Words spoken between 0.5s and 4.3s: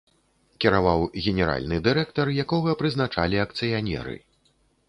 Кіраваў генеральны дырэктар, якога прызначалі акцыянеры.